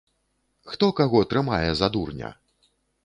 Хто 0.71 0.89
каго 0.99 1.21
трымае 1.33 1.71
за 1.83 1.91
дурня? 1.97 2.33